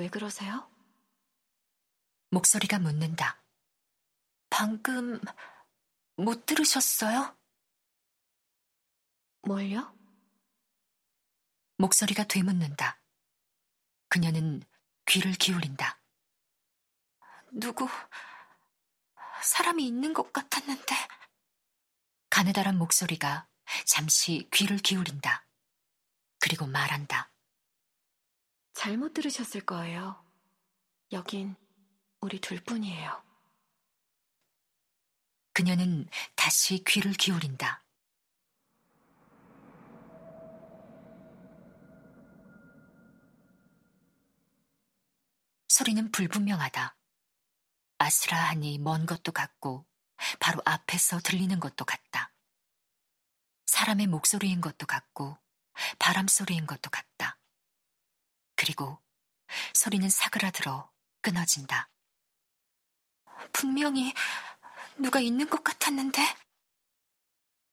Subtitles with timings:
[0.00, 0.66] 왜 그러세요?
[2.30, 3.44] 목소리가 묻는다.
[4.48, 5.20] 방금
[6.16, 7.36] 못 들으셨어요?
[9.42, 9.94] 뭘요?
[11.76, 13.02] 목소리가 되묻는다.
[14.08, 14.62] 그녀는
[15.04, 16.02] 귀를 기울인다.
[17.52, 17.86] 누구,
[19.42, 20.94] 사람이 있는 것 같았는데.
[22.30, 23.46] 가느다란 목소리가
[23.84, 25.46] 잠시 귀를 기울인다.
[26.38, 27.29] 그리고 말한다.
[28.80, 30.24] 잘못 들으셨을 거예요.
[31.12, 31.54] 여긴
[32.22, 33.22] 우리 둘뿐이에요.
[35.52, 37.84] 그녀는 다시 귀를 기울인다.
[45.68, 46.96] 소리는 불분명하다.
[47.98, 49.86] 아스라하니 먼 것도 같고
[50.38, 52.32] 바로 앞에서 들리는 것도 같다.
[53.66, 55.36] 사람의 목소리인 것도 같고
[55.98, 57.39] 바람 소리인 것도 같다.
[58.60, 58.98] 그리고
[59.72, 60.92] 소리는 사그라들어
[61.22, 61.88] 끊어진다.
[63.54, 64.12] 분명히
[64.98, 66.20] 누가 있는 것 같았는데?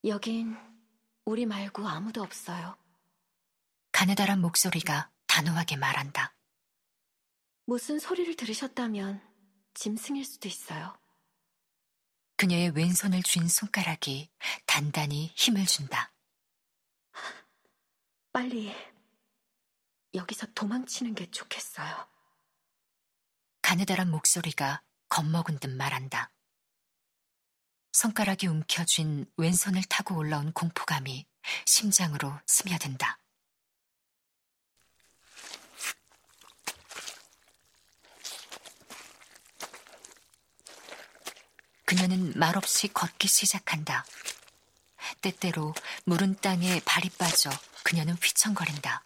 [0.06, 0.56] 여긴
[1.26, 2.78] 우리 말고 아무도 없어요.
[3.92, 6.34] 가느다란 목소리가 단호하게 말한다.
[7.66, 9.22] 무슨 소리를 들으셨다면
[9.74, 10.98] 짐승일 수도 있어요.
[12.38, 14.30] 그녀의 왼손을 쥔 손가락이
[14.66, 16.14] 단단히 힘을 준다.
[18.32, 18.74] 빨리
[20.18, 22.08] 여기서 도망치는 게 좋겠어요.
[23.62, 26.32] 가느다란 목소리가 겁먹은 듯 말한다.
[27.94, 31.26] 손가락이 움켜쥔 왼손을 타고 올라온 공포감이
[31.66, 33.20] 심장으로 스며든다.
[41.86, 44.06] 그녀는 말없이 걷기 시작한다.
[45.22, 45.73] 때때로
[46.06, 47.50] 물은 땅에 발이 빠져
[47.84, 49.04] 그녀는 휘청거린다.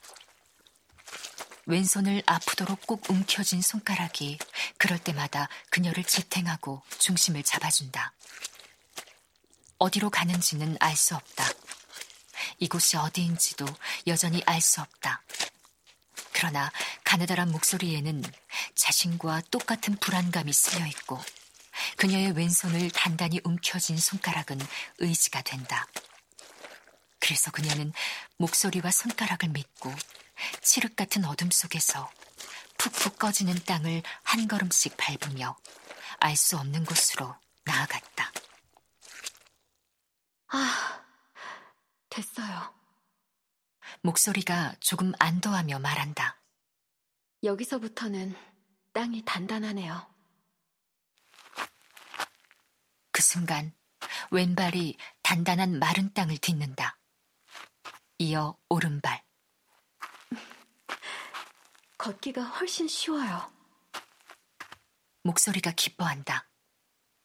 [1.71, 4.37] 왼손을 아프도록 꼭 움켜쥔 손가락이
[4.77, 8.11] 그럴 때마다 그녀를 지탱하고 중심을 잡아준다.
[9.77, 11.45] 어디로 가는지는 알 수 없다.
[12.59, 13.65] 이곳이 어디인지도
[14.07, 15.23] 여전히 알 수 없다.
[16.33, 16.69] 그러나
[17.05, 18.21] 가느다란 목소리에는
[18.75, 21.23] 자신과 똑같은 불안감이 스며 있고
[21.95, 24.59] 그녀의 왼손을 단단히 움켜쥔 손가락은
[24.97, 25.87] 의지가 된다.
[27.19, 27.93] 그래서 그녀는
[28.35, 29.95] 목소리와 손가락을 믿고
[30.61, 32.09] 칠흑 같은 어둠 속에서
[32.77, 35.55] 푹푹 꺼지는 땅을 한 걸음씩 밟으며
[36.19, 37.35] 알 수 없는 곳으로
[37.65, 38.31] 나아갔다.
[40.47, 41.03] 아,
[42.09, 42.73] 됐어요.
[44.01, 46.41] 목소리가 조금 안도하며 말한다.
[47.43, 48.35] 여기서부터는
[48.93, 50.07] 땅이 단단하네요.
[53.11, 53.73] 그 순간
[54.31, 56.97] 왼발이 단단한 마른 땅을 딛는다.
[58.17, 59.23] 이어 오른발.
[62.01, 63.53] 걷기가 훨씬 쉬워요.
[65.21, 66.49] 목소리가 기뻐한다.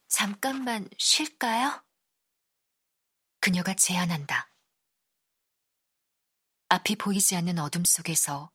[0.06, 1.82] 잠깐만 쉴까요?
[3.40, 4.50] 그녀가 제안한다.
[6.68, 8.52] 앞이 보이지 않는 어둠 속에서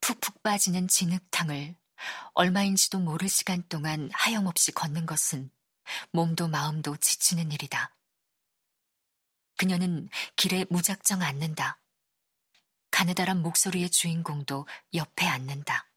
[0.00, 1.76] 푹푹 빠지는 진흙탕을
[2.34, 5.50] 얼마인지도 모를 시간 동안 하염없이 걷는 것은
[6.12, 7.96] 몸도 마음도 지치는 일이다.
[9.56, 11.80] 그녀는 길에 무작정 앉는다.
[12.94, 15.90] 가느다란 목소리의 주인공도 옆에 앉는다.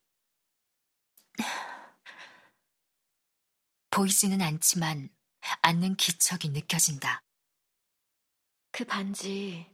[3.92, 5.08] 보이지는 않지만
[5.62, 7.24] 앉는 기척이 느껴진다.
[8.72, 9.72] 그 반지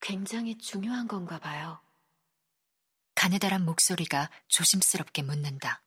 [0.00, 1.80] 굉장히 중요한 건가 봐요.
[3.14, 5.84] 가느다란 목소리가 조심스럽게 묻는다.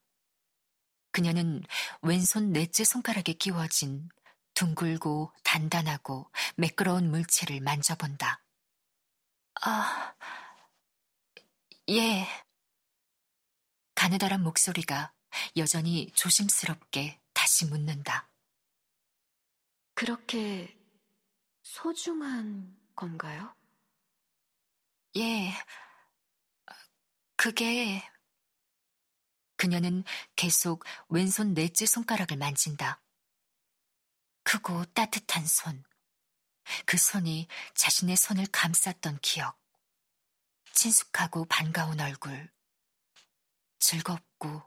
[1.12, 1.62] 그녀는
[2.02, 4.08] 왼손 넷째 손가락에 끼워진
[4.54, 8.42] 둥글고 단단하고 매끄러운 물체를 만져본다.
[9.62, 10.16] 아,
[11.90, 12.26] 예.
[13.94, 15.14] 가느다란 목소리가
[15.58, 18.30] 여전히 조심스럽게 다시 묻는다.
[19.94, 20.78] 그렇게
[21.64, 23.54] 소중한 건가요?
[25.18, 25.52] 예.
[27.36, 28.02] 그게
[29.58, 30.06] 그녀는
[30.38, 33.02] 계속 왼손 넷째 손가락을 만진다.
[34.44, 35.84] 크고 따뜻한 손.
[36.86, 39.60] 그 손이 자신의 손을 감쌌던 기억.
[40.74, 42.52] 친숙하고 반가운 얼굴.
[43.80, 44.64] 즐겁고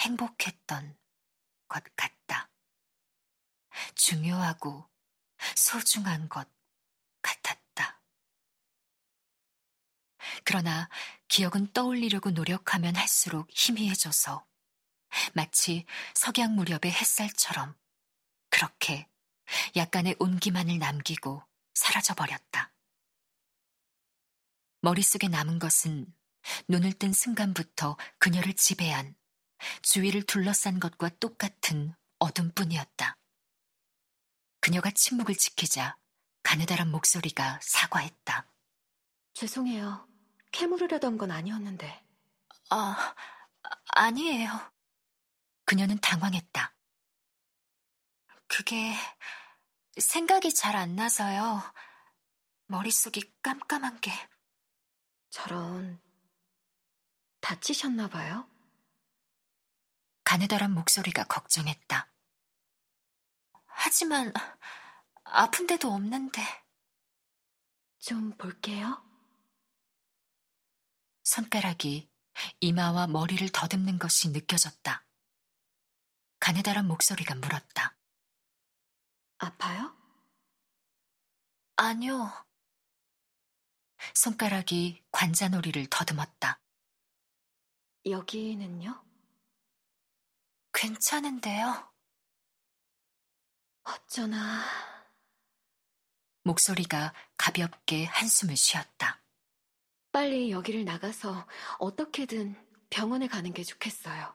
[0.00, 0.96] 행복했던
[1.68, 2.50] 것 같다.
[3.94, 4.88] 중요하고
[5.56, 6.48] 소중한 것
[7.22, 8.00] 같았다.
[10.44, 10.88] 그러나
[11.28, 14.46] 기억은 떠올리려고 노력하면 할수록 희미해져서
[15.32, 17.76] 마치 석양 무렵의 햇살처럼
[18.50, 19.08] 그렇게
[19.76, 21.42] 약간의 온기만을 남기고
[21.74, 22.72] 사라져버렸다.
[24.80, 26.12] 머릿속에 남은 것은
[26.68, 29.16] 눈을 뜬 순간부터 그녀를 지배한
[29.82, 33.16] 주위를 둘러싼 것과 똑같은 어둠뿐이었다.
[34.60, 35.96] 그녀가 침묵을 지키자
[36.42, 38.46] 가느다란 목소리가 사과했다.
[39.32, 40.06] 죄송해요.
[40.52, 42.04] 캐물으려던 건 아니었는데.
[42.70, 43.14] 아,
[43.88, 44.72] 아니에요.
[45.64, 46.73] 그녀는 당황했다.
[48.48, 48.94] 그게
[49.98, 51.62] 생각이 잘 안 나서요.
[52.66, 54.12] 머릿속이 깜깜한 게.
[55.30, 56.00] 저런,
[57.40, 58.48] 다치셨나 봐요?
[60.24, 62.10] 가느다란 목소리가 걱정했다.
[63.66, 64.32] 하지만
[65.24, 66.42] 아픈 데도 없는데.
[67.98, 69.02] 좀 볼게요.
[71.22, 72.10] 손가락이
[72.60, 75.06] 이마와 머리를 더듬는 것이 느껴졌다.
[76.38, 77.93] 가느다란 목소리가 물었다.
[79.44, 79.94] 아파요?
[81.76, 82.30] 아니요.
[84.14, 86.60] 손가락이 관자놀이를 더듬었다.
[88.06, 89.02] 여기는요?
[90.72, 91.92] 괜찮은데요?
[93.84, 94.64] 어쩌나.
[96.42, 99.22] 목소리가 가볍게 한숨을 쉬었다.
[100.12, 101.46] 빨리 여기를 나가서
[101.78, 102.54] 어떻게든
[102.90, 104.34] 병원에 가는 게 좋겠어요.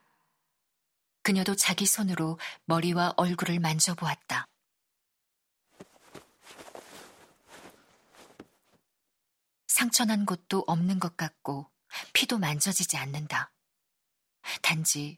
[1.21, 4.47] 그녀도 자기 손으로 머리와 얼굴을 만져보았다.
[9.79, 11.71] 상처난 곳도 없는 것 같고
[12.11, 13.53] 피도 만져지지 않는다.
[14.61, 15.17] 단지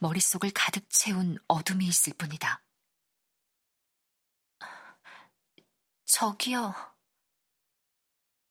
[0.00, 2.62] 머릿속을 가득 채운 어둠이 있을 뿐이다.
[6.04, 6.74] 저기요.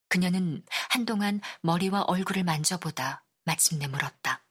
[0.10, 4.44] 그녀는 한동안 머리와 얼굴을 만져보다 마침내 물었다.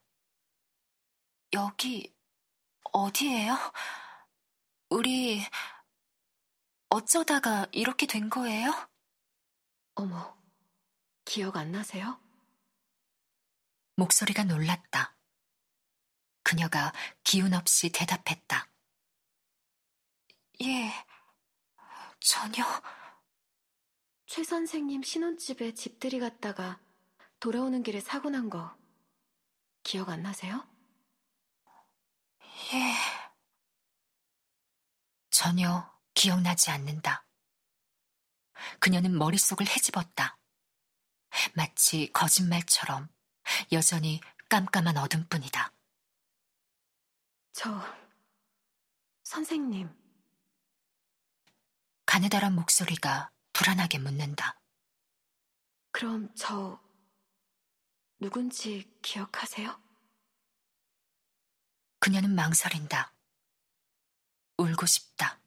[1.55, 2.15] 여기
[2.93, 3.59] 어디예요?
[4.91, 5.45] 우리
[6.89, 8.71] 어쩌다가 이렇게 된 거예요?
[9.97, 10.40] 어머,
[11.25, 12.20] 기억 안 나세요?
[13.96, 15.17] 목소리가 놀랐다.
[16.43, 18.67] 그녀가 기운 없이 대답했다.
[20.62, 20.93] 예,
[22.20, 22.64] 전혀.
[24.26, 26.81] 최 선생님 신혼집에 집들이 갔다가
[27.40, 28.76] 돌아오는 길에 사고 난 거
[29.82, 30.67] 기억 안 나세요?
[32.72, 32.94] 예.
[35.31, 37.26] 전혀 기억나지 않는다.
[38.78, 40.37] 그녀는 머릿속을 헤집었다.
[41.55, 43.09] 마치 거짓말처럼
[43.73, 45.73] 여전히 깜깜한 어둠뿐이다.
[47.53, 47.81] 저,
[49.25, 49.88] 선생님.
[52.06, 54.61] 가느다란 목소리가 불안하게 묻는다.
[55.93, 56.81] 그럼 저,
[58.19, 59.81] 누군지 기억하세요?
[62.00, 63.12] 그녀는 망설인다.
[64.56, 65.41] 울고 싶다.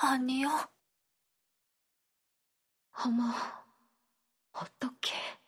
[0.00, 0.71] 아니요.
[3.04, 3.24] 어머,
[4.52, 5.41] 어떡해.